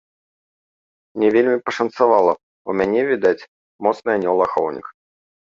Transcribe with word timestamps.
Мне 1.19 1.29
вельмі 1.35 1.57
пашанцавала, 1.67 2.33
у 2.73 2.75
мяне, 2.81 3.01
відаць, 3.11 3.47
моцны 3.87 4.09
анёл-ахоўнік. 4.17 4.87